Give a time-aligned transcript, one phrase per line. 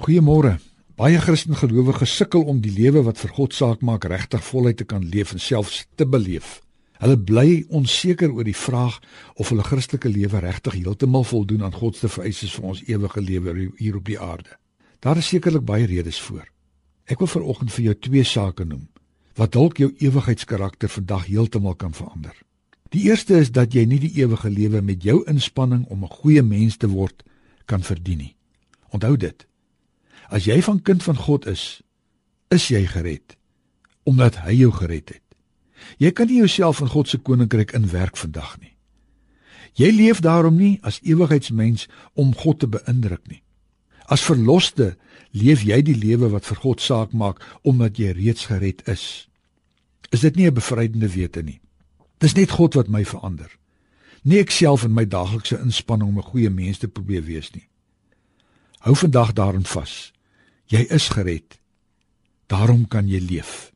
[0.00, 0.56] Goeiemôre.
[0.96, 4.86] Baie Christen gelowiges sukkel om die lewe wat vir God saak maak regtig voluit te
[4.88, 6.62] kan leef en selfs te beleef.
[7.04, 8.96] Hulle bly onseker oor die vraag
[9.36, 13.54] of hulle Christelike lewe regtig heeltemal voldoen aan God se vereistes vir ons ewige lewe
[13.76, 14.56] hier op die aarde.
[15.04, 16.48] Daar is sekerlik baie redes voor.
[17.04, 18.88] Ek wil vanoggend vir jou twee sake noem
[19.36, 22.32] wat dalk jou ewigheidskarakter vandag heeltemal kan verander.
[22.88, 26.42] Die eerste is dat jy nie die ewige lewe met jou inspanning om 'n goeie
[26.42, 27.22] mens te word
[27.66, 28.36] kan verdien nie.
[28.88, 29.49] Onthou dit.
[30.30, 31.82] As jy van kind van God is,
[32.54, 33.36] is jy gered
[34.08, 35.26] omdat hy jou gered het.
[36.00, 38.72] Jy kan nie jouself in God se koninkryk inwerk vandag nie.
[39.78, 41.86] Jy leef daarom nie as ewigheidsmens
[42.18, 43.42] om God te beïndruk nie.
[44.10, 44.94] As verloste
[45.36, 49.28] leef jy die lewe wat vir God saak maak omdat jy reeds gered is.
[50.10, 51.60] Is dit nie 'n bevrydende wete nie?
[52.18, 53.50] Dis net God wat my verander.
[54.22, 57.68] Nie ek self in my daaglikse inspanning om 'n goeie mens te probeer wees nie.
[58.80, 60.12] Hou vandag daarin vas.
[60.70, 61.58] Jy is gered.
[62.46, 63.72] Daarom kan jy leef.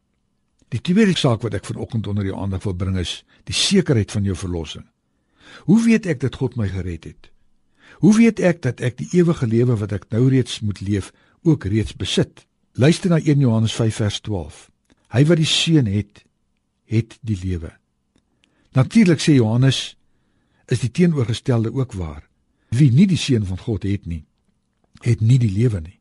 [0.70, 4.26] Die tweede saak wat ek vanoggend onder jou aandag wil bring is die sekerheid van
[4.26, 4.86] jou verlossing.
[5.66, 7.30] Hoe weet ek dat God my gered het?
[8.02, 11.10] Hoe weet ek dat ek die ewige lewe wat ek nou reeds moet leef,
[11.42, 12.46] ook reeds besit?
[12.74, 14.62] Luister na 1 Johannes 5 vers 12.
[15.14, 16.24] Hy wat die seun het,
[16.90, 17.70] het die lewe.
[18.74, 19.96] Natuurlik sê Johannes
[20.70, 22.24] is die teenoorgestelde ook waar.
[22.74, 24.24] Wie nie die seun van God het nie,
[25.02, 25.98] het nie die lewe nie.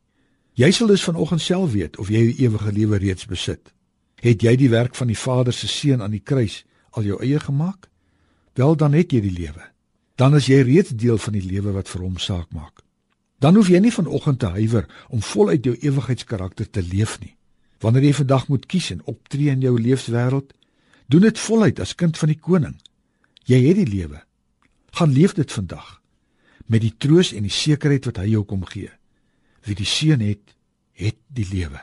[0.54, 3.72] Jy sal dus vanoggend self weet of jy die ewige lewe reeds besit.
[4.22, 6.62] Het jy die werk van die Vader se seun aan die kruis
[6.94, 7.90] al jou eie gemaak?
[8.54, 9.66] Wel dan het jy die lewe.
[10.16, 12.86] Dan is jy reeds deel van die lewe wat vir hom saak maak.
[13.42, 17.34] Dan hoef jy nie vanoggend te huiwer om voluit jou ewigheidskarakter te leef nie.
[17.82, 20.54] Wanneer jy vandag moet kies en optree in jou lewenswêreld,
[21.10, 22.78] doen dit voluit as kind van die koning.
[23.50, 24.22] Jy het die lewe.
[24.94, 25.98] Gaan leef dit vandag
[26.70, 28.94] met die troos en die sekerheid wat hy jou kom gee
[29.64, 30.56] wie die seun het,
[31.00, 31.82] het die lewe.